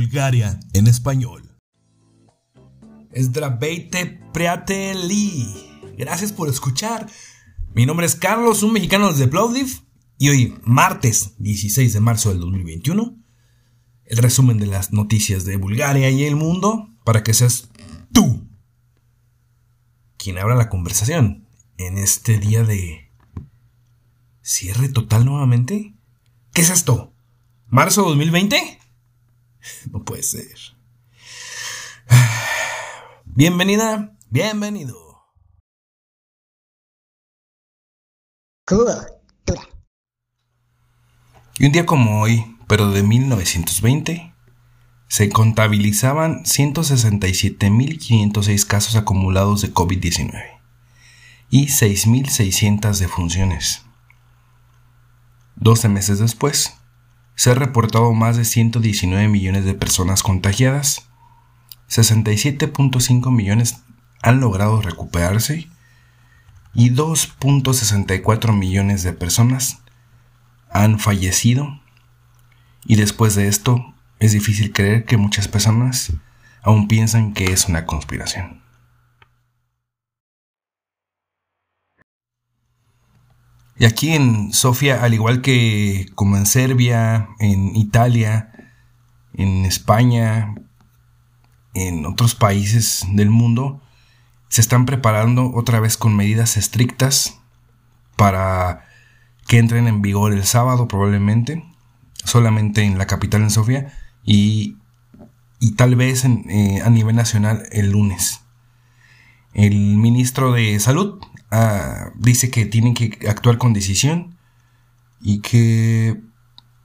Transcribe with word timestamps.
Bulgaria 0.00 0.58
en 0.72 0.86
español. 0.86 1.42
Esdrabeite 3.12 4.18
Priateli. 4.32 5.46
Gracias 5.98 6.32
por 6.32 6.48
escuchar. 6.48 7.06
Mi 7.74 7.84
nombre 7.84 8.06
es 8.06 8.14
Carlos, 8.14 8.62
un 8.62 8.72
mexicano 8.72 9.12
desde 9.12 9.28
Plovdiv. 9.28 9.82
Y 10.16 10.30
hoy, 10.30 10.54
martes 10.64 11.34
16 11.36 11.92
de 11.92 12.00
marzo 12.00 12.30
del 12.30 12.40
2021, 12.40 13.14
el 14.06 14.16
resumen 14.16 14.56
de 14.56 14.68
las 14.68 14.90
noticias 14.94 15.44
de 15.44 15.58
Bulgaria 15.58 16.08
y 16.08 16.24
el 16.24 16.34
mundo 16.34 16.88
para 17.04 17.22
que 17.22 17.34
seas 17.34 17.68
tú 18.10 18.48
quien 20.16 20.38
abra 20.38 20.54
la 20.54 20.70
conversación 20.70 21.46
en 21.76 21.98
este 21.98 22.38
día 22.38 22.64
de 22.64 23.12
cierre 24.40 24.88
total 24.88 25.26
nuevamente. 25.26 25.94
¿Qué 26.54 26.62
es 26.62 26.70
esto? 26.70 27.12
¿Marzo 27.66 28.02
2020? 28.04 28.79
No 29.90 30.04
puede 30.04 30.22
ser. 30.22 30.54
Bienvenida, 33.24 34.16
bienvenido. 34.28 34.96
Y 41.58 41.66
un 41.66 41.72
día 41.72 41.86
como 41.86 42.22
hoy, 42.22 42.56
pero 42.68 42.90
de 42.90 43.02
1920, 43.02 44.32
se 45.08 45.28
contabilizaban 45.28 46.44
167.506 46.44 48.66
casos 48.66 48.94
acumulados 48.96 49.60
de 49.60 49.74
COVID-19 49.74 50.60
y 51.50 51.66
6.600 51.66 52.96
defunciones. 52.98 53.82
12 55.56 55.88
meses 55.88 56.20
después, 56.20 56.79
se 57.40 57.50
han 57.50 57.56
reportado 57.56 58.12
más 58.12 58.36
de 58.36 58.44
119 58.44 59.26
millones 59.28 59.64
de 59.64 59.72
personas 59.72 60.22
contagiadas, 60.22 61.08
67.5 61.88 63.34
millones 63.34 63.80
han 64.20 64.40
logrado 64.40 64.82
recuperarse 64.82 65.66
y 66.74 66.90
2.64 66.90 68.52
millones 68.54 69.04
de 69.04 69.14
personas 69.14 69.78
han 70.70 70.98
fallecido. 70.98 71.80
Y 72.84 72.96
después 72.96 73.36
de 73.36 73.48
esto, 73.48 73.94
es 74.18 74.32
difícil 74.32 74.74
creer 74.74 75.06
que 75.06 75.16
muchas 75.16 75.48
personas 75.48 76.12
aún 76.60 76.88
piensan 76.88 77.32
que 77.32 77.46
es 77.46 77.68
una 77.70 77.86
conspiración. 77.86 78.59
Y 83.80 83.86
aquí 83.86 84.12
en 84.12 84.52
Sofía, 84.52 85.02
al 85.02 85.14
igual 85.14 85.40
que 85.40 86.10
como 86.14 86.36
en 86.36 86.44
Serbia, 86.44 87.30
en 87.38 87.74
Italia, 87.74 88.52
en 89.32 89.64
España, 89.64 90.54
en 91.72 92.04
otros 92.04 92.34
países 92.34 93.06
del 93.12 93.30
mundo, 93.30 93.80
se 94.48 94.60
están 94.60 94.84
preparando 94.84 95.50
otra 95.54 95.80
vez 95.80 95.96
con 95.96 96.14
medidas 96.14 96.58
estrictas 96.58 97.40
para 98.16 98.84
que 99.46 99.56
entren 99.56 99.88
en 99.88 100.02
vigor 100.02 100.34
el 100.34 100.44
sábado 100.44 100.86
probablemente, 100.86 101.64
solamente 102.22 102.82
en 102.82 102.98
la 102.98 103.06
capital 103.06 103.40
en 103.40 103.50
Sofía 103.50 103.94
y, 104.22 104.76
tal 105.78 105.96
vez 105.96 106.26
eh, 106.26 106.82
a 106.84 106.90
nivel 106.90 107.16
nacional 107.16 107.62
el 107.72 107.92
lunes. 107.92 108.42
El 109.54 109.96
ministro 109.96 110.52
de 110.52 110.78
Salud 110.80 111.18
Ah, 111.50 112.10
dice 112.14 112.50
que 112.50 112.66
tienen 112.66 112.94
que 112.94 113.18
actuar 113.28 113.58
con 113.58 113.72
decisión 113.72 114.36
y 115.20 115.40
que 115.40 116.20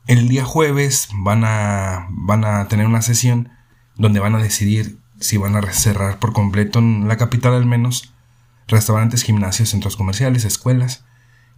el 0.08 0.28
día 0.28 0.44
jueves 0.44 1.10
van 1.14 1.44
a, 1.46 2.08
van 2.10 2.46
a 2.46 2.68
tener 2.68 2.86
una 2.88 3.02
sesión 3.02 3.50
donde 3.96 4.20
van 4.20 4.36
a 4.36 4.42
decidir 4.42 4.98
si 5.20 5.38
van 5.38 5.56
a 5.56 5.74
cerrar 5.74 6.20
por 6.20 6.34
completo 6.34 6.80
en 6.80 7.08
la 7.08 7.18
capital 7.18 7.54
al 7.54 7.66
menos 7.66 8.14
restaurantes, 8.68 9.24
gimnasios, 9.24 9.70
centros 9.70 9.96
comerciales, 9.96 10.46
escuelas 10.46 11.06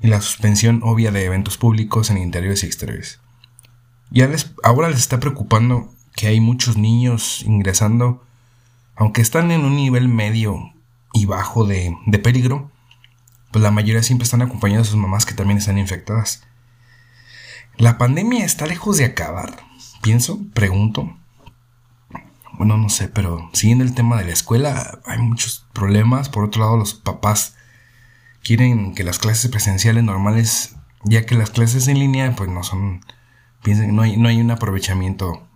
y 0.02 0.08
la 0.08 0.22
suspensión 0.22 0.82
obvia 0.84 1.12
de 1.12 1.26
eventos 1.26 1.58
públicos 1.58 2.10
en 2.10 2.18
interiores 2.18 2.64
y 2.64 2.68
exteriores. 2.68 3.20
Ya 4.10 4.28
les, 4.28 4.54
ahora 4.64 4.90
les 4.90 5.00
está 5.00 5.20
preocupando 5.20 5.92
que 6.16 6.28
hay 6.28 6.40
muchos 6.40 6.78
niños 6.78 7.44
ingresando, 7.46 8.24
aunque 8.96 9.22
están 9.22 9.52
en 9.52 9.66
un 9.66 9.76
nivel 9.76 10.08
medio 10.08 10.74
y 11.14 11.26
bajo 11.26 11.66
de, 11.66 11.96
de 12.06 12.20
peligro, 12.20 12.72
pues 13.52 13.64
la 13.64 13.72
mayoría 13.72 14.04
siempre 14.04 14.26
están 14.26 14.42
acompañados 14.42 14.88
de 14.88 14.92
sus 14.92 15.00
mamás 15.00 15.26
que 15.26 15.34
también 15.34 15.58
están 15.58 15.78
infectadas. 15.78 16.44
La 17.78 17.98
pandemia 17.98 18.44
está 18.44 18.66
lejos 18.66 18.98
de 18.98 19.06
acabar. 19.06 19.58
Pienso, 20.02 20.40
pregunto. 20.54 21.16
Bueno, 22.54 22.78
no 22.78 22.90
sé, 22.90 23.08
pero 23.08 23.50
siguiendo 23.54 23.84
el 23.84 23.94
tema 23.94 24.18
de 24.18 24.26
la 24.26 24.34
escuela, 24.34 25.00
hay 25.06 25.20
muchos 25.20 25.68
problemas. 25.74 26.30
Por 26.30 26.44
otro 26.44 26.62
lado, 26.62 26.78
los 26.78 26.96
papás 26.96 27.56
quieren 28.44 28.96
que 28.96 29.04
las 29.04 29.20
clases 29.20 29.52
presenciales 29.52 30.04
normales, 30.04 30.76
ya 31.04 31.26
que 31.26 31.36
las 31.36 31.52
clases 31.52 31.88
en 31.88 32.00
línea, 32.00 32.36
pues 32.36 32.50
no 32.50 32.64
son. 32.64 33.02
Piensen, 33.62 33.96
no 33.96 34.02
hay, 34.02 34.18
no 34.18 34.28
hay 34.28 34.42
un 34.42 34.50
aprovechamiento, 34.50 35.48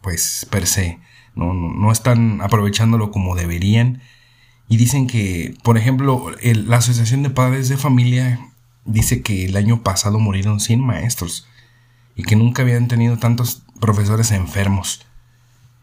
pues 0.00 0.46
per 0.50 0.66
se. 0.66 0.98
No, 1.34 1.52
no, 1.52 1.68
no 1.74 1.92
están 1.92 2.40
aprovechándolo 2.40 3.10
como 3.10 3.36
deberían 3.36 4.00
y 4.70 4.76
dicen 4.76 5.08
que, 5.08 5.56
por 5.64 5.76
ejemplo, 5.76 6.30
la 6.40 6.76
Asociación 6.76 7.24
de 7.24 7.30
Padres 7.30 7.68
de 7.68 7.76
Familia 7.76 8.38
dice 8.84 9.20
que 9.20 9.46
el 9.46 9.56
año 9.56 9.82
pasado 9.82 10.20
murieron 10.20 10.60
100 10.60 10.80
maestros 10.80 11.48
y 12.14 12.22
que 12.22 12.36
nunca 12.36 12.62
habían 12.62 12.86
tenido 12.86 13.18
tantos 13.18 13.64
profesores 13.80 14.30
enfermos. 14.30 15.04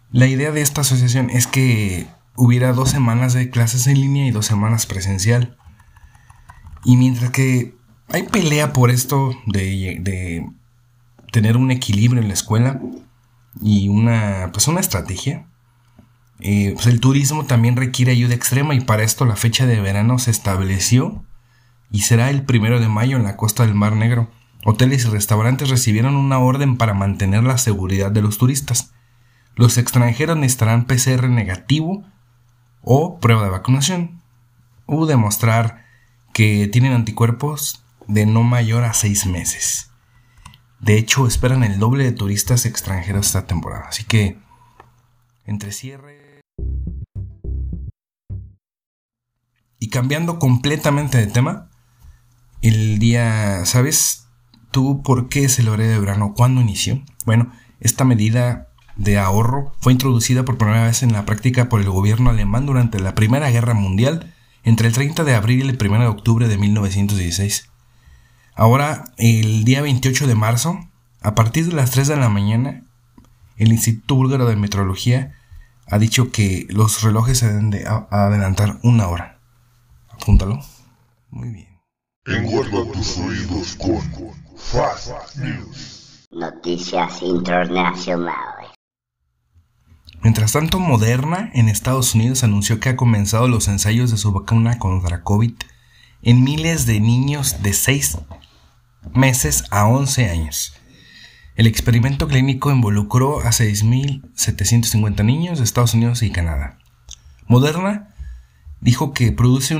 La 0.09 0.27
idea 0.27 0.51
de 0.51 0.61
esta 0.61 0.81
asociación 0.81 1.29
es 1.29 1.47
que 1.47 2.07
hubiera 2.37 2.71
dos 2.71 2.89
semanas 2.89 3.33
de 3.33 3.49
clases 3.49 3.87
en 3.87 3.99
línea 3.99 4.25
y 4.25 4.31
dos 4.31 4.45
semanas 4.45 4.85
presencial. 4.85 5.57
Y 6.85 6.95
mientras 6.95 7.31
que 7.31 7.75
hay 8.07 8.23
pelea 8.23 8.71
por 8.71 8.89
esto 8.89 9.37
de, 9.47 9.97
de 9.99 10.49
tener 11.33 11.57
un 11.57 11.71
equilibrio 11.71 12.21
en 12.21 12.29
la 12.29 12.33
escuela 12.35 12.79
y 13.61 13.89
una, 13.89 14.51
pues 14.53 14.69
una 14.69 14.79
estrategia, 14.79 15.45
pues 16.39 16.87
el 16.87 16.99
turismo 16.99 17.45
también 17.45 17.75
requiere 17.75 18.11
ayuda 18.11 18.35
extrema 18.35 18.75
y 18.75 18.81
para 18.81 19.03
esto 19.03 19.25
la 19.25 19.35
fecha 19.35 19.65
de 19.65 19.81
verano 19.81 20.19
se 20.19 20.31
estableció 20.31 21.23
y 21.91 22.01
será 22.01 22.29
el 22.29 22.43
primero 22.43 22.79
de 22.79 22.87
mayo 22.87 23.17
en 23.17 23.23
la 23.23 23.37
costa 23.37 23.65
del 23.65 23.75
Mar 23.75 23.93
Negro. 23.93 24.29
Hoteles 24.65 25.05
y 25.05 25.09
restaurantes 25.09 25.69
recibieron 25.69 26.15
una 26.15 26.39
orden 26.39 26.77
para 26.77 26.93
mantener 26.93 27.43
la 27.43 27.57
seguridad 27.57 28.11
de 28.11 28.21
los 28.21 28.37
turistas. 28.37 28.93
Los 29.55 29.77
extranjeros 29.77 30.37
necesitarán 30.37 30.85
PCR 30.85 31.29
negativo 31.29 32.03
o 32.81 33.19
prueba 33.19 33.43
de 33.43 33.49
vacunación 33.49 34.21
o 34.85 35.05
demostrar 35.05 35.85
que 36.33 36.67
tienen 36.67 36.93
anticuerpos 36.93 37.83
de 38.07 38.25
no 38.25 38.43
mayor 38.43 38.83
a 38.83 38.93
seis 38.93 39.25
meses. 39.25 39.91
De 40.79 40.97
hecho, 40.97 41.25
esperan 41.25 41.63
el 41.63 41.79
doble 41.79 42.03
de 42.03 42.11
turistas 42.11 42.65
extranjeros 42.65 43.27
esta 43.27 43.47
temporada. 43.47 43.85
Así 43.89 44.03
que, 44.03 44.37
entre 45.45 45.71
cierre 45.71 46.16
Y 49.79 49.89
cambiando 49.89 50.39
completamente 50.39 51.17
de 51.17 51.27
tema, 51.27 51.69
el 52.61 52.99
día, 52.99 53.65
¿sabes 53.65 54.27
tú 54.71 55.01
por 55.03 55.29
qué 55.29 55.45
es 55.45 55.59
el 55.59 55.69
horario 55.69 55.91
de 55.91 55.99
verano? 55.99 56.33
¿Cuándo 56.35 56.61
inició? 56.61 57.01
Bueno, 57.25 57.51
esta 57.79 58.03
medida 58.03 58.67
de 58.95 59.19
ahorro 59.19 59.73
fue 59.79 59.93
introducida 59.93 60.43
por 60.43 60.57
primera 60.57 60.85
vez 60.85 61.03
en 61.03 61.13
la 61.13 61.25
práctica 61.25 61.69
por 61.69 61.81
el 61.81 61.89
gobierno 61.89 62.31
alemán 62.31 62.65
durante 62.65 62.99
la 62.99 63.13
Primera 63.13 63.51
Guerra 63.51 63.75
Mundial 63.75 64.33
entre 64.63 64.87
el 64.87 64.93
30 64.93 65.23
de 65.23 65.35
abril 65.35 65.65
y 65.65 65.69
el 65.69 65.77
1 65.79 65.99
de 65.99 66.07
octubre 66.07 66.47
de 66.47 66.57
1916. 66.57 67.69
Ahora, 68.55 69.05
el 69.17 69.63
día 69.63 69.81
28 69.81 70.25
de 70.25 70.35
marzo, 70.35 70.79
a 71.21 71.35
partir 71.35 71.67
de 71.67 71.73
las 71.73 71.91
3 71.91 72.07
de 72.07 72.17
la 72.17 72.29
mañana, 72.29 72.81
el 73.57 73.69
Instituto 73.69 74.15
Búlgaro 74.15 74.47
de 74.47 74.55
Metrología 74.55 75.33
ha 75.85 75.99
dicho 75.99 76.31
que 76.31 76.65
los 76.69 77.03
relojes 77.03 77.37
se 77.37 77.47
deben 77.47 77.69
de 77.69 77.85
adelantar 78.09 78.79
una 78.83 79.07
hora. 79.07 79.36
Apúntalo. 80.21 80.59
Muy 81.29 81.49
bien. 81.49 81.67
Engorda 82.25 82.91
tus 82.91 83.17
oídos 83.19 83.75
con 83.75 84.01
Fast 84.57 85.37
News. 85.37 86.27
Noticias 86.31 87.21
internacionales. 87.21 88.71
Mientras 90.21 90.51
tanto, 90.51 90.79
Moderna 90.79 91.51
en 91.53 91.69
Estados 91.69 92.15
Unidos 92.15 92.43
anunció 92.43 92.79
que 92.79 92.89
ha 92.89 92.95
comenzado 92.95 93.47
los 93.47 93.67
ensayos 93.67 94.11
de 94.11 94.17
su 94.17 94.33
vacuna 94.33 94.79
contra 94.79 95.23
COVID 95.23 95.53
en 96.23 96.43
miles 96.43 96.85
de 96.85 96.99
niños 96.99 97.61
de 97.61 97.73
6 97.73 98.17
meses 99.13 99.63
a 99.71 99.87
11 99.87 100.29
años. 100.29 100.73
El 101.55 101.65
experimento 101.65 102.27
clínico 102.27 102.71
involucró 102.71 103.39
a 103.39 103.51
6.750 103.51 105.23
niños 105.23 105.59
de 105.59 105.63
Estados 105.63 105.93
Unidos 105.93 106.21
y 106.23 106.31
Canadá. 106.31 106.77
Moderna 107.47 108.06
dijo 108.81 109.13
que 109.13 109.31
produce 109.31 109.77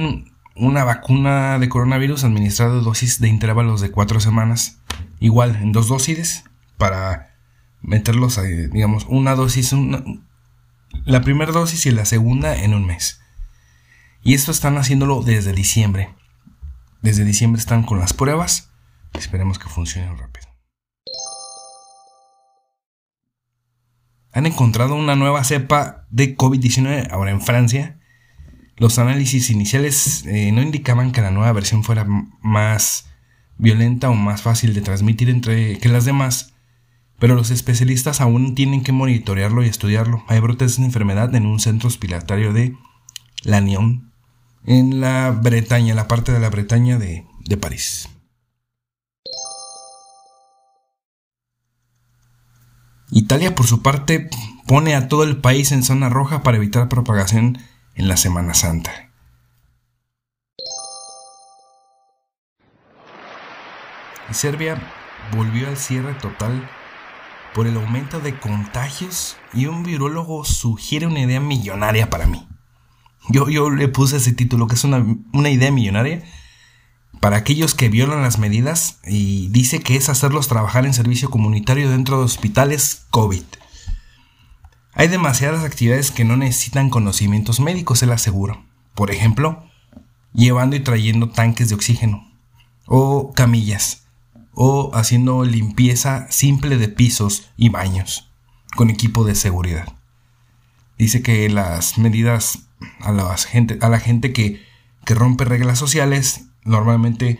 una 0.55 0.83
vacuna 0.83 1.59
de 1.59 1.69
coronavirus 1.69 2.23
administrada 2.23 2.81
dosis 2.81 3.19
de 3.19 3.27
intervalos 3.27 3.81
de 3.81 3.91
cuatro 3.91 4.19
semanas, 4.19 4.79
igual 5.19 5.55
en 5.55 5.71
dos 5.71 5.87
dosis, 5.87 6.43
para 6.77 7.35
meterlos, 7.81 8.37
a, 8.37 8.43
digamos, 8.43 9.05
una 9.07 9.35
dosis, 9.35 9.73
la 11.05 11.21
primera 11.21 11.51
dosis 11.51 11.85
y 11.85 11.91
la 11.91 12.05
segunda 12.05 12.55
en 12.55 12.73
un 12.73 12.85
mes. 12.85 13.21
Y 14.23 14.33
esto 14.33 14.51
están 14.51 14.77
haciéndolo 14.77 15.21
desde 15.23 15.53
diciembre. 15.53 16.13
Desde 17.01 17.23
diciembre 17.23 17.59
están 17.59 17.83
con 17.83 17.99
las 17.99 18.13
pruebas. 18.13 18.71
Esperemos 19.13 19.59
que 19.59 19.69
funcionen 19.69 20.17
rápido. 20.17 20.47
Han 24.33 24.45
encontrado 24.45 24.95
una 24.95 25.15
nueva 25.15 25.43
cepa 25.43 26.05
de 26.09 26.35
COVID-19 26.35 27.09
ahora 27.11 27.31
en 27.31 27.41
Francia. 27.41 27.96
Los 28.77 28.99
análisis 28.99 29.49
iniciales 29.49 30.23
eh, 30.27 30.51
no 30.51 30.61
indicaban 30.61 31.11
que 31.11 31.21
la 31.21 31.31
nueva 31.31 31.51
versión 31.51 31.83
fuera 31.83 32.05
más 32.41 33.09
violenta 33.57 34.09
o 34.09 34.13
más 34.13 34.43
fácil 34.43 34.75
de 34.75 34.81
transmitir 34.81 35.31
entre 35.31 35.79
que 35.79 35.89
las 35.89 36.05
demás, 36.05 36.53
pero 37.17 37.33
los 37.33 37.49
especialistas 37.49 38.21
aún 38.21 38.53
tienen 38.53 38.83
que 38.83 38.91
monitorearlo 38.91 39.63
y 39.63 39.67
estudiarlo. 39.67 40.23
Hay 40.27 40.39
brotes 40.41 40.77
de 40.77 40.85
enfermedad 40.85 41.33
en 41.33 41.47
un 41.47 41.59
centro 41.59 41.87
hospitalario 41.87 42.53
de 42.53 42.75
Lannion, 43.43 44.13
en 44.63 45.01
la 45.01 45.31
Bretaña, 45.31 45.95
la 45.95 46.07
parte 46.07 46.31
de 46.31 46.39
la 46.39 46.51
Bretaña 46.51 46.99
de, 46.99 47.25
de 47.45 47.57
París. 47.57 48.09
Italia, 53.09 53.55
por 53.55 53.65
su 53.65 53.81
parte, 53.81 54.29
pone 54.67 54.93
a 54.93 55.07
todo 55.07 55.23
el 55.23 55.37
país 55.37 55.71
en 55.71 55.81
zona 55.81 56.09
roja 56.09 56.43
para 56.43 56.57
evitar 56.57 56.89
propagación 56.89 57.57
en 57.97 58.07
la 58.07 58.15
Semana 58.15 58.53
Santa. 58.53 59.09
Serbia 64.31 64.77
volvió 65.35 65.67
al 65.67 65.77
cierre 65.77 66.13
total 66.13 66.69
por 67.53 67.65
el 67.65 67.75
aumento 67.75 68.19
de 68.19 68.37
contagios 68.39 69.35
y 69.53 69.65
un 69.65 69.83
virólogo 69.83 70.45
sugiere 70.45 71.07
una 71.07 71.21
idea 71.21 71.39
millonaria 71.39 72.09
para 72.09 72.27
mí. 72.27 72.47
Yo, 73.29 73.49
yo 73.49 73.69
le 73.69 73.87
puse 73.87 74.17
ese 74.17 74.31
título, 74.33 74.67
que 74.67 74.75
es 74.75 74.83
una, 74.83 75.03
una 75.33 75.49
idea 75.49 75.71
millonaria 75.71 76.23
para 77.19 77.37
aquellos 77.37 77.73
que 77.73 77.89
violan 77.89 78.21
las 78.21 78.37
medidas 78.37 78.99
y 79.05 79.47
dice 79.47 79.79
que 79.79 79.95
es 79.95 80.07
hacerlos 80.07 80.47
trabajar 80.47 80.85
en 80.85 80.93
servicio 80.93 81.29
comunitario 81.29 81.89
dentro 81.89 82.19
de 82.19 82.25
hospitales 82.25 83.07
COVID. 83.09 83.43
Hay 84.99 85.09
demasiadas 85.09 85.63
actividades 85.63 86.09
que 86.09 86.25
no 86.25 86.37
necesitan 86.37 86.89
conocimientos 86.89 87.59
médicos, 87.59 87.99
se 87.99 88.07
lo 88.07 88.13
aseguro. 88.13 88.65
Por 88.95 89.11
ejemplo, 89.11 89.63
llevando 90.33 90.75
y 90.75 90.79
trayendo 90.79 91.29
tanques 91.29 91.69
de 91.69 91.75
oxígeno, 91.75 92.27
o 92.87 93.31
camillas, 93.33 94.07
o 94.53 94.89
haciendo 94.95 95.45
limpieza 95.45 96.25
simple 96.31 96.77
de 96.77 96.89
pisos 96.89 97.51
y 97.57 97.69
baños, 97.69 98.31
con 98.75 98.89
equipo 98.89 99.23
de 99.23 99.35
seguridad. 99.35 99.87
Dice 100.97 101.21
que 101.21 101.47
las 101.47 101.99
medidas 101.99 102.67
a 102.99 103.11
la 103.11 103.37
gente, 103.37 103.77
a 103.81 103.89
la 103.89 103.99
gente 103.99 104.33
que, 104.33 104.65
que 105.05 105.13
rompe 105.13 105.45
reglas 105.45 105.77
sociales 105.77 106.45
normalmente 106.63 107.39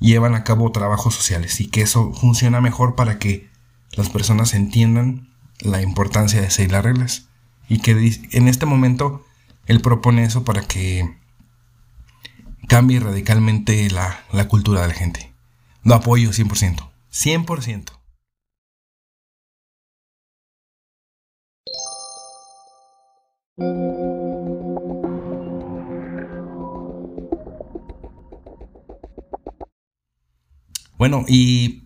llevan 0.00 0.34
a 0.34 0.42
cabo 0.42 0.72
trabajos 0.72 1.14
sociales 1.14 1.60
y 1.60 1.66
que 1.66 1.82
eso 1.82 2.14
funciona 2.14 2.62
mejor 2.62 2.94
para 2.94 3.18
que 3.18 3.50
las 3.92 4.08
personas 4.08 4.54
entiendan 4.54 5.33
la 5.60 5.82
importancia 5.82 6.40
de 6.40 6.50
seguir 6.50 6.72
las 6.72 6.84
reglas 6.84 7.28
y 7.68 7.80
que 7.80 7.92
en 8.32 8.48
este 8.48 8.66
momento 8.66 9.24
él 9.66 9.80
propone 9.80 10.24
eso 10.24 10.44
para 10.44 10.62
que 10.62 11.16
cambie 12.68 13.00
radicalmente 13.00 13.88
la, 13.90 14.24
la 14.32 14.48
cultura 14.48 14.82
de 14.82 14.88
la 14.88 14.94
gente. 14.94 15.32
Lo 15.82 15.94
apoyo 15.94 16.30
100%. 16.30 16.90
100%. 17.12 17.92
Bueno, 30.96 31.24
y 31.28 31.83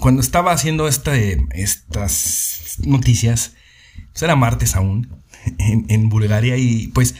cuando 0.00 0.20
estaba 0.20 0.52
haciendo 0.52 0.88
este, 0.88 1.46
estas 1.50 2.78
noticias, 2.84 3.54
pues 4.12 4.22
era 4.22 4.36
martes 4.36 4.76
aún, 4.76 5.22
en, 5.58 6.08
Bulgaria, 6.08 6.56
y 6.56 6.88
pues 6.88 7.14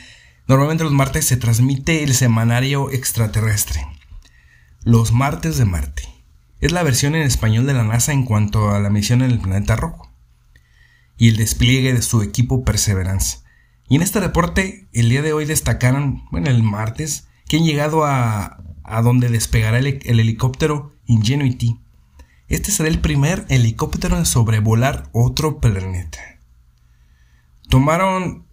normalmente 0.46 0.84
los 0.84 0.92
martes 0.92 1.26
se 1.26 1.36
transmite 1.36 2.04
el 2.04 2.14
semanario 2.14 2.90
extraterrestre. 2.90 3.86
Los 4.82 5.12
martes 5.12 5.58
de 5.58 5.64
Marte. 5.64 6.02
Es 6.60 6.72
la 6.72 6.82
versión 6.82 7.14
en 7.14 7.22
español 7.22 7.66
de 7.66 7.74
la 7.74 7.84
NASA 7.84 8.12
en 8.12 8.24
cuanto 8.24 8.70
a 8.70 8.80
la 8.80 8.90
misión 8.90 9.22
en 9.22 9.30
el 9.30 9.40
planeta 9.40 9.76
rojo 9.76 10.12
y 11.16 11.28
el 11.28 11.36
despliegue 11.36 11.92
de 11.92 12.02
su 12.02 12.22
equipo 12.22 12.64
Perseverance. 12.64 13.38
Y 13.88 13.96
en 13.96 14.02
este 14.02 14.20
reporte, 14.20 14.88
el 14.92 15.08
día 15.08 15.22
de 15.22 15.32
hoy 15.32 15.44
destacaron, 15.44 16.24
bueno, 16.30 16.48
el 16.50 16.62
martes, 16.62 17.28
que 17.48 17.56
han 17.56 17.64
llegado 17.64 18.04
a, 18.04 18.62
a 18.88 19.02
donde 19.02 19.28
despegará 19.28 19.78
el, 19.78 20.00
helicóptero 20.04 20.94
Ingenuity. 21.06 21.80
Este 22.48 22.72
será 22.72 22.88
el 22.88 23.00
primer 23.00 23.44
helicóptero 23.48 24.16
en 24.16 24.24
sobrevolar 24.24 25.10
otro 25.12 25.60
planeta. 25.60 26.18
Tomaron 27.68 28.46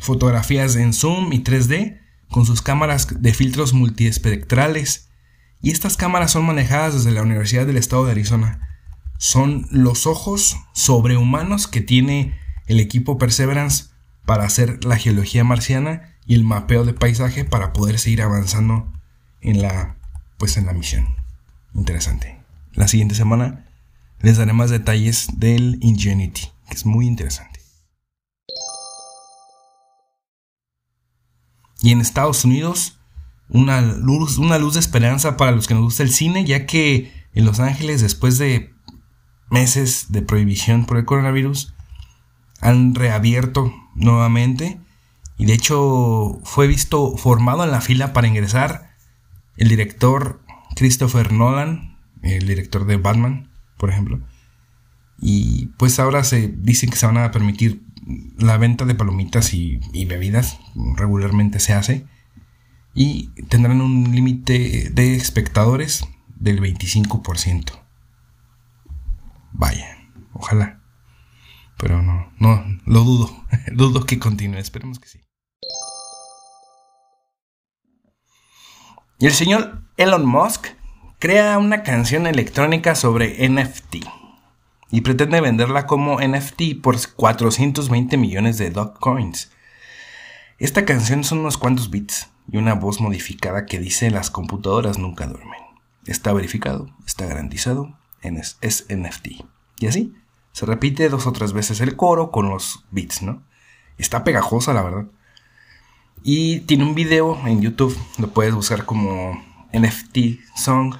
fotografías 0.00 0.76
en 0.76 0.92
zoom 0.92 1.32
y 1.32 1.42
3D 1.42 2.00
con 2.30 2.46
sus 2.46 2.62
cámaras 2.62 3.20
de 3.20 3.34
filtros 3.34 3.72
multiespectrales 3.72 5.08
y 5.60 5.70
estas 5.70 5.96
cámaras 5.96 6.32
son 6.32 6.46
manejadas 6.46 6.94
desde 6.94 7.10
la 7.10 7.22
Universidad 7.22 7.66
del 7.66 7.76
Estado 7.76 8.04
de 8.06 8.12
Arizona. 8.12 8.68
Son 9.18 9.66
los 9.70 10.06
ojos 10.06 10.56
sobrehumanos 10.72 11.66
que 11.66 11.80
tiene 11.80 12.38
el 12.66 12.80
equipo 12.80 13.18
Perseverance 13.18 13.86
para 14.24 14.44
hacer 14.44 14.84
la 14.84 14.96
geología 14.96 15.44
marciana 15.44 16.16
y 16.26 16.34
el 16.34 16.44
mapeo 16.44 16.84
de 16.84 16.94
paisaje 16.94 17.44
para 17.44 17.72
poder 17.72 17.98
seguir 17.98 18.22
avanzando 18.22 18.92
en 19.40 19.62
la, 19.62 19.96
pues 20.38 20.56
en 20.56 20.66
la 20.66 20.72
misión. 20.72 21.16
Interesante. 21.74 22.41
La 22.74 22.88
siguiente 22.88 23.14
semana 23.14 23.66
les 24.20 24.38
daré 24.38 24.52
más 24.52 24.70
detalles 24.70 25.28
del 25.38 25.78
Ingenuity, 25.80 26.42
que 26.68 26.74
es 26.74 26.86
muy 26.86 27.06
interesante. 27.06 27.60
Y 31.82 31.90
en 31.90 32.00
Estados 32.00 32.44
Unidos, 32.44 33.00
una 33.48 33.82
luz, 33.82 34.38
una 34.38 34.58
luz 34.58 34.74
de 34.74 34.80
esperanza 34.80 35.36
para 35.36 35.50
los 35.50 35.66
que 35.66 35.74
nos 35.74 35.82
gusta 35.82 36.04
el 36.04 36.12
cine, 36.12 36.44
ya 36.44 36.64
que 36.64 37.12
en 37.34 37.44
Los 37.44 37.60
Ángeles, 37.60 38.00
después 38.00 38.38
de 38.38 38.72
meses 39.50 40.06
de 40.10 40.22
prohibición 40.22 40.86
por 40.86 40.96
el 40.96 41.04
coronavirus, 41.04 41.74
han 42.60 42.94
reabierto 42.94 43.74
nuevamente. 43.94 44.80
Y 45.36 45.46
de 45.46 45.54
hecho 45.54 46.38
fue 46.44 46.68
visto 46.68 47.16
formado 47.16 47.64
en 47.64 47.72
la 47.72 47.80
fila 47.80 48.12
para 48.12 48.28
ingresar 48.28 48.94
el 49.56 49.68
director 49.68 50.40
Christopher 50.76 51.32
Nolan, 51.32 51.91
el 52.22 52.46
director 52.46 52.86
de 52.86 52.96
Batman, 52.96 53.50
por 53.76 53.90
ejemplo. 53.90 54.20
Y 55.20 55.66
pues 55.78 55.98
ahora 55.98 56.24
se 56.24 56.48
dicen 56.48 56.90
que 56.90 56.96
se 56.96 57.06
van 57.06 57.18
a 57.18 57.30
permitir 57.30 57.82
la 58.38 58.56
venta 58.56 58.84
de 58.84 58.94
palomitas 58.94 59.54
y, 59.54 59.78
bebidas, 60.06 60.58
regularmente 60.96 61.60
se 61.60 61.74
hace. 61.74 62.06
Y 62.94 63.28
tendrán 63.48 63.80
un 63.80 64.14
límite 64.14 64.90
de 64.90 65.14
espectadores 65.14 66.04
del 66.36 66.60
25%. 66.60 67.80
Vaya, 69.52 69.96
ojalá. 70.32 70.80
Pero 71.78 72.02
no, 72.02 72.32
no, 72.38 72.64
lo 72.84 73.04
dudo. 73.04 73.44
dudo 73.72 74.04
que 74.04 74.18
continúe, 74.18 74.58
esperemos 74.58 74.98
que 74.98 75.08
sí. 75.08 75.20
Y 79.18 79.26
el 79.26 79.32
señor 79.32 79.82
Elon 79.96 80.26
Musk 80.26 80.66
crea 81.22 81.56
una 81.56 81.84
canción 81.84 82.26
electrónica 82.26 82.96
sobre 82.96 83.48
NFT 83.48 83.98
y 84.90 85.02
pretende 85.02 85.40
venderla 85.40 85.86
como 85.86 86.20
NFT 86.20 86.82
por 86.82 86.96
420 87.14 88.16
millones 88.16 88.58
de 88.58 88.70
Dogecoins. 88.70 89.52
Esta 90.58 90.84
canción 90.84 91.22
son 91.22 91.38
unos 91.38 91.58
cuantos 91.58 91.90
bits 91.90 92.28
y 92.50 92.56
una 92.56 92.74
voz 92.74 93.00
modificada 93.00 93.66
que 93.66 93.78
dice 93.78 94.10
las 94.10 94.32
computadoras 94.32 94.98
nunca 94.98 95.28
duermen. 95.28 95.60
Está 96.06 96.32
verificado, 96.32 96.90
está 97.06 97.26
garantizado, 97.26 97.96
es, 98.22 98.58
es 98.60 98.86
NFT. 98.90 99.44
Y 99.78 99.86
así, 99.86 100.12
se 100.50 100.66
repite 100.66 101.08
dos 101.08 101.28
o 101.28 101.32
tres 101.32 101.52
veces 101.52 101.80
el 101.80 101.94
coro 101.94 102.32
con 102.32 102.50
los 102.50 102.84
bits, 102.90 103.22
¿no? 103.22 103.44
Está 103.96 104.24
pegajosa, 104.24 104.74
la 104.74 104.82
verdad. 104.82 105.06
Y 106.24 106.62
tiene 106.62 106.82
un 106.82 106.96
video 106.96 107.38
en 107.46 107.62
YouTube, 107.62 107.96
lo 108.18 108.30
puedes 108.30 108.52
buscar 108.56 108.84
como 108.84 109.40
NFT 109.72 110.40
Song. 110.56 110.96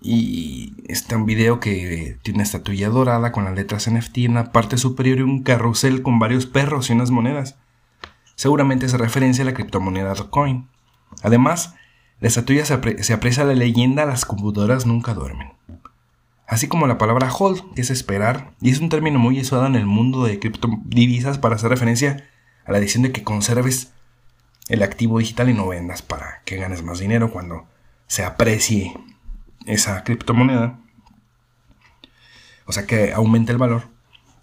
Y 0.00 0.74
está 0.86 1.16
un 1.16 1.26
video 1.26 1.58
que 1.58 2.18
tiene 2.22 2.38
una 2.38 2.44
estatuilla 2.44 2.88
dorada 2.88 3.32
con 3.32 3.44
las 3.44 3.54
letras 3.54 3.90
NFT 3.90 4.18
en 4.18 4.34
la 4.34 4.52
parte 4.52 4.78
superior 4.78 5.18
y 5.18 5.22
un 5.22 5.42
carrusel 5.42 6.02
con 6.02 6.18
varios 6.18 6.46
perros 6.46 6.88
y 6.88 6.92
unas 6.92 7.10
monedas. 7.10 7.56
Seguramente 8.36 8.86
es 8.86 8.92
referencia 8.92 9.42
a 9.42 9.46
la 9.46 9.54
criptomoneda 9.54 10.14
Dogecoin. 10.14 10.68
Además, 11.22 11.74
la 12.20 12.28
estatuilla 12.28 12.64
se, 12.64 13.02
se 13.02 13.12
aprecia 13.12 13.44
la 13.44 13.54
leyenda 13.54 14.06
las 14.06 14.24
computadoras 14.24 14.86
nunca 14.86 15.14
duermen. 15.14 15.52
así 16.46 16.68
como 16.68 16.86
la 16.86 16.98
palabra 16.98 17.32
hold, 17.32 17.74
que 17.74 17.82
es 17.82 17.90
esperar, 17.90 18.54
y 18.60 18.70
es 18.70 18.80
un 18.80 18.88
término 18.88 19.18
muy 19.18 19.40
usado 19.40 19.66
en 19.66 19.74
el 19.74 19.86
mundo 19.86 20.24
de 20.24 20.38
criptodivisas 20.38 21.38
para 21.38 21.56
hacer 21.56 21.70
referencia 21.70 22.28
a 22.64 22.72
la 22.72 22.80
decisión 22.80 23.02
de 23.02 23.12
que 23.12 23.24
conserves 23.24 23.92
el 24.68 24.82
activo 24.82 25.18
digital 25.18 25.50
y 25.50 25.54
no 25.54 25.66
vendas 25.66 26.02
para 26.02 26.42
que 26.44 26.56
ganes 26.56 26.82
más 26.82 26.98
dinero 26.98 27.30
cuando 27.30 27.66
se 28.06 28.24
aprecie 28.24 28.94
esa 29.66 30.02
criptomoneda. 30.04 30.78
O 32.66 32.72
sea 32.72 32.86
que 32.86 33.12
aumente 33.12 33.52
el 33.52 33.58
valor. 33.58 33.88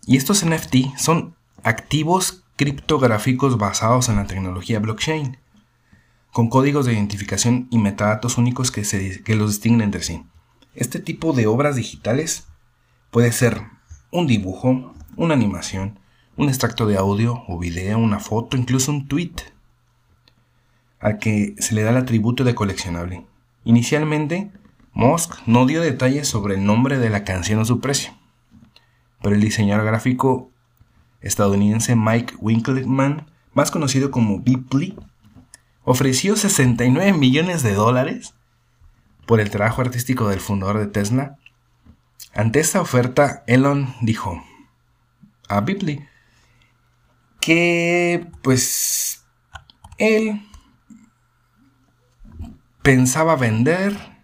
Y 0.05 0.17
estos 0.17 0.45
NFT 0.45 0.97
son 0.97 1.35
activos 1.63 2.43
criptográficos 2.55 3.57
basados 3.57 4.09
en 4.09 4.15
la 4.17 4.27
tecnología 4.27 4.79
blockchain, 4.79 5.37
con 6.31 6.49
códigos 6.49 6.85
de 6.85 6.93
identificación 6.93 7.67
y 7.69 7.77
metadatos 7.77 8.37
únicos 8.37 8.71
que, 8.71 8.83
se, 8.83 9.23
que 9.23 9.35
los 9.35 9.51
distinguen 9.51 9.81
entre 9.81 10.03
sí. 10.03 10.23
Este 10.73 10.99
tipo 10.99 11.33
de 11.33 11.47
obras 11.47 11.75
digitales 11.75 12.47
puede 13.11 13.31
ser 13.31 13.61
un 14.11 14.27
dibujo, 14.27 14.93
una 15.15 15.33
animación, 15.33 15.99
un 16.37 16.49
extracto 16.49 16.85
de 16.85 16.97
audio 16.97 17.43
o 17.47 17.57
video, 17.57 17.97
una 17.97 18.19
foto, 18.19 18.57
incluso 18.57 18.91
un 18.91 19.07
tweet, 19.07 19.33
al 20.99 21.19
que 21.19 21.55
se 21.59 21.75
le 21.75 21.83
da 21.83 21.91
el 21.91 21.97
atributo 21.97 22.43
de 22.43 22.55
coleccionable. 22.55 23.25
Inicialmente, 23.63 24.51
Musk 24.95 25.45
no 25.45 25.65
dio 25.65 25.81
detalles 25.81 26.27
sobre 26.27 26.55
el 26.55 26.65
nombre 26.65 26.97
de 26.97 27.09
la 27.09 27.23
canción 27.25 27.59
o 27.59 27.65
su 27.65 27.81
precio, 27.81 28.13
pero 29.21 29.35
el 29.35 29.41
diseñador 29.41 29.85
gráfico 29.85 30.49
estadounidense 31.21 31.95
Mike 31.95 32.35
Winkleman, 32.39 33.29
más 33.53 33.71
conocido 33.71 34.09
como 34.09 34.41
Beeple, 34.41 34.95
ofreció 35.83 36.37
69 36.37 37.13
millones 37.13 37.61
de 37.61 37.73
dólares 37.73 38.33
por 39.25 39.41
el 39.41 39.49
trabajo 39.49 39.81
artístico 39.81 40.29
del 40.29 40.39
fundador 40.39 40.79
de 40.79 40.87
Tesla. 40.87 41.37
Ante 42.33 42.61
esta 42.61 42.79
oferta, 42.79 43.43
Elon 43.47 43.93
dijo 44.01 44.41
a 45.49 45.59
Beeple 45.61 46.07
que 47.41 48.27
pues 48.41 49.25
él 49.97 50.41
pensaba 52.81 53.35
vender. 53.35 54.14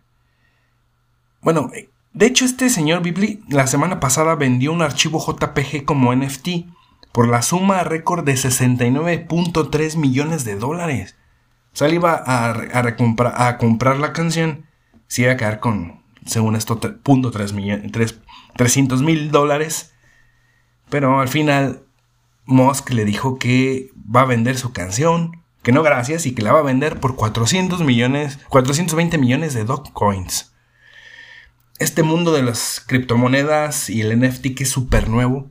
Bueno, 1.42 1.72
de 2.14 2.26
hecho 2.26 2.46
este 2.46 2.70
señor 2.70 3.02
Bibli 3.02 3.44
la 3.50 3.66
semana 3.68 4.00
pasada 4.00 4.36
vendió 4.36 4.72
un 4.72 4.82
archivo 4.82 5.20
JPG 5.20 5.86
como 5.86 6.14
NFT 6.16 6.68
por 7.12 7.28
la 7.28 7.42
suma 7.42 7.84
récord 7.84 8.24
de 8.24 8.34
69.3 8.34 9.98
millones 9.98 10.46
de 10.46 10.56
dólares. 10.56 11.16
O 11.74 11.78
sea, 11.78 11.88
él 11.88 11.96
iba 11.96 12.14
a, 12.14 12.52
a, 12.52 13.58
comprar 13.58 13.98
la 13.98 14.14
canción, 14.14 14.66
se 15.08 15.24
iba 15.24 15.32
a 15.32 15.38
quedar 15.38 15.60
con, 15.60 16.04
según 16.26 16.56
esto, 16.56 16.80
punto 17.02 17.32
300 17.32 19.02
mil 19.02 19.32
dólares. 19.32 19.94
Pero 20.90 21.22
al 21.22 21.30
final, 21.30 21.84
Musk 22.46 22.92
le 22.92 23.06
dijo 23.06 23.40
que 23.40 23.90
va 24.14 24.22
a 24.22 24.26
vender 24.26 24.58
su 24.58 24.74
canción 24.74 25.42
que 25.64 25.72
no 25.72 25.84
gracias 25.84 26.26
y 26.26 26.34
que 26.34 26.42
la 26.42 26.54
va 26.54 26.60
a 26.60 26.64
vender 26.64 27.00
por 27.00 27.16
400 27.16 27.82
millones, 27.82 28.40
420 28.50 29.18
millones 29.18 29.54
de 29.54 29.64
Dogecoins. 29.64 30.51
Este 31.82 32.04
mundo 32.04 32.32
de 32.32 32.44
las 32.44 32.80
criptomonedas 32.86 33.90
y 33.90 34.02
el 34.02 34.20
NFT 34.20 34.54
que 34.56 34.66
es 34.66 34.70
súper 34.70 35.10
nuevo. 35.10 35.50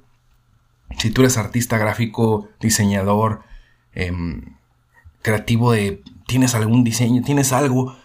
Si 0.97 1.11
tú 1.11 1.23
eres 1.23 1.37
artista 1.37 1.77
gráfico, 1.77 2.49
diseñador, 2.61 3.43
em, 3.95 4.55
creativo 5.23 5.73
de... 5.73 6.05
Tienes 6.29 6.55
algún 6.55 6.85
diseño, 6.85 7.23
tienes 7.25 7.53
algo, 7.53 7.97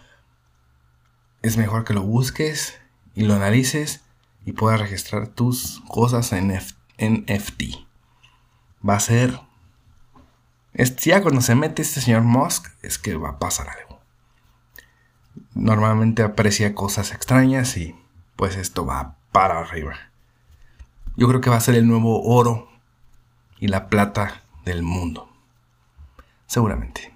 es 1.42 1.56
mejor 1.56 1.84
que 1.84 1.94
lo 1.94 2.02
busques 2.02 2.76
y 3.14 3.22
lo 3.22 3.34
analices 3.34 4.00
y 4.44 4.54
puedas 4.54 4.80
registrar 4.80 5.28
tus 5.28 5.80
cosas 5.86 6.32
en 6.32 6.48
NFT. 6.48 7.86
Va 8.84 8.96
a 8.96 9.00
ser 9.00 9.38
ya 11.04 11.22
cuando 11.22 11.42
se 11.42 11.54
mete 11.54 11.82
este 11.82 12.00
señor 12.00 12.22
Musk 12.22 12.66
es 12.82 12.98
que 12.98 13.16
va 13.16 13.28
a 13.28 13.38
pasar 13.38 13.68
algo. 13.68 14.00
Normalmente 15.54 16.24
aprecia 16.24 16.74
cosas 16.74 17.12
extrañas 17.12 17.76
y 17.76 17.94
pues 18.36 18.56
esto 18.56 18.86
va 18.86 19.16
para 19.32 19.58
arriba. 19.58 19.96
Yo 21.16 21.26
creo 21.28 21.40
que 21.40 21.50
va 21.50 21.56
a 21.56 21.60
ser 21.60 21.74
el 21.74 21.86
nuevo 21.86 22.22
oro 22.22 22.68
y 23.58 23.68
la 23.68 23.88
plata 23.88 24.42
del 24.64 24.82
mundo. 24.82 25.28
Seguramente. 26.46 27.14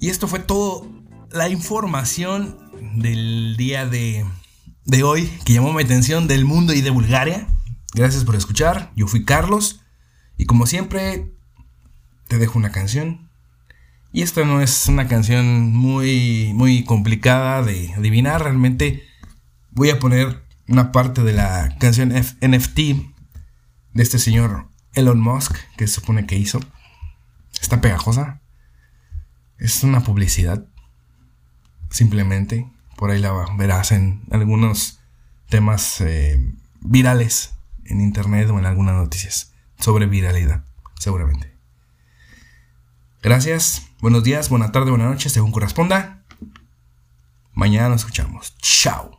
Y 0.00 0.10
esto 0.10 0.28
fue 0.28 0.38
todo 0.38 0.88
la 1.30 1.48
información 1.48 2.58
del 3.00 3.56
día 3.56 3.86
de, 3.86 4.24
de 4.84 5.02
hoy 5.02 5.26
que 5.44 5.54
llamó 5.54 5.72
mi 5.72 5.82
atención 5.82 6.28
del 6.28 6.44
mundo 6.44 6.72
y 6.72 6.80
de 6.80 6.90
Bulgaria. 6.90 7.48
Gracias 7.94 8.24
por 8.24 8.36
escuchar. 8.36 8.92
Yo 8.94 9.06
fui 9.06 9.24
Carlos. 9.24 9.80
Y 10.36 10.46
como 10.46 10.66
siempre, 10.66 11.32
te 12.28 12.38
dejo 12.38 12.58
una 12.58 12.72
canción. 12.72 13.23
Y 14.14 14.22
esta 14.22 14.44
no 14.44 14.60
es 14.60 14.86
una 14.86 15.08
canción 15.08 15.72
muy, 15.72 16.52
muy 16.54 16.84
complicada 16.84 17.64
de 17.64 17.92
adivinar. 17.94 18.44
Realmente 18.44 19.02
voy 19.72 19.90
a 19.90 19.98
poner 19.98 20.44
una 20.68 20.92
parte 20.92 21.24
de 21.24 21.32
la 21.32 21.76
canción 21.80 22.10
NFT 22.10 22.76
de 22.76 24.02
este 24.02 24.20
señor 24.20 24.68
Elon 24.92 25.18
Musk, 25.18 25.56
que 25.76 25.88
se 25.88 25.94
supone 25.94 26.26
que 26.26 26.38
hizo. 26.38 26.60
Está 27.60 27.80
pegajosa. 27.80 28.40
Es 29.58 29.82
una 29.82 30.04
publicidad. 30.04 30.64
Simplemente. 31.90 32.70
Por 32.96 33.10
ahí 33.10 33.20
la 33.20 33.32
verás 33.58 33.90
en 33.90 34.22
algunos 34.30 35.00
temas 35.48 36.00
eh, 36.00 36.54
virales 36.82 37.54
en 37.84 38.00
internet 38.00 38.48
o 38.48 38.60
en 38.60 38.66
algunas 38.66 38.94
noticias 38.94 39.54
sobre 39.80 40.06
viralidad, 40.06 40.62
seguramente. 41.00 41.52
Gracias, 43.24 43.88
buenos 44.04 44.22
días, 44.22 44.50
buena 44.50 44.70
tarde, 44.70 44.90
buena 44.90 45.08
noche, 45.08 45.30
según 45.30 45.50
corresponda. 45.50 46.26
Mañana 47.52 47.88
nos 47.88 48.02
escuchamos. 48.02 48.54
Chao. 48.58 49.18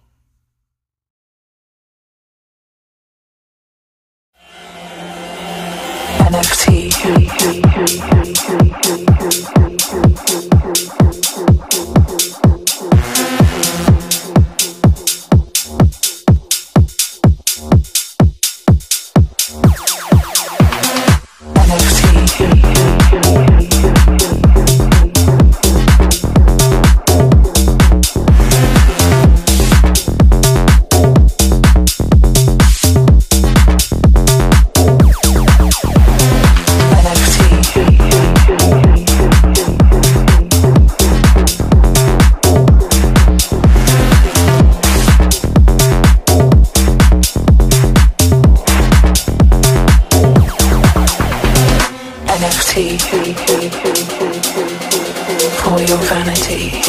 Your 56.26 56.34
vanity. 56.34 56.82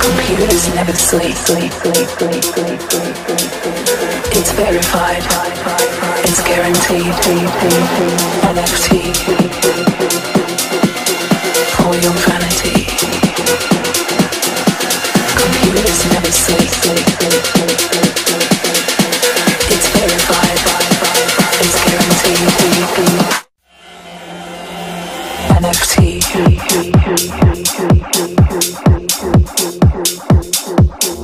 Computers 0.00 0.74
never 0.74 0.92
sleep. 0.92 1.36
It's 4.32 4.52
verified. 4.52 5.22
It's 6.24 6.42
guaranteed. 6.42 7.14
NFT 8.52 9.14
for 11.76 11.94
your 11.94 12.16
vanity. 12.24 12.86
Computers 15.36 16.00
never 16.12 16.32
sleep. 16.32 17.13
Tune, 26.34 26.46
tune, 26.46 26.90
tune, 26.90 27.16
tune, 27.16 27.62
tune, 27.62 28.04
tune, 28.10 28.34
tune, 28.34 28.36
tune, 28.36 29.06
tune, 29.06 29.46
tune, 29.46 29.78
tune, 29.78 30.50
tune, 30.50 30.98
tune. 31.00 31.23